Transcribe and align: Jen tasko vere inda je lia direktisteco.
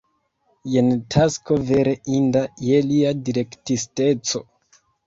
Jen 0.75 0.89
tasko 1.17 1.59
vere 1.69 1.95
inda 2.17 2.43
je 2.71 2.83
lia 2.89 3.17
direktisteco. 3.31 4.45